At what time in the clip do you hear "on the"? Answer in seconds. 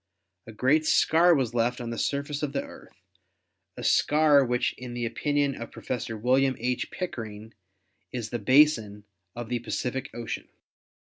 1.79-1.97